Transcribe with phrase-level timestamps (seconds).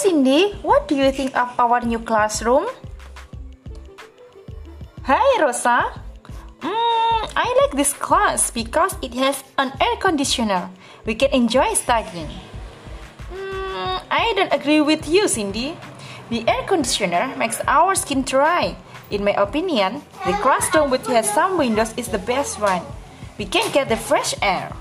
[0.00, 2.64] Cindy, what do you think of our new classroom?
[5.04, 5.92] Hi Rosa.
[6.64, 10.72] Mm, I like this class because it has an air conditioner.
[11.04, 12.32] We can enjoy studying.
[13.28, 15.76] Mm, I don't agree with you, Cindy.
[16.32, 18.80] The air conditioner makes our skin dry.
[19.12, 22.80] In my opinion, the classroom which has some windows is the best one.
[23.36, 24.72] We can get the fresh air.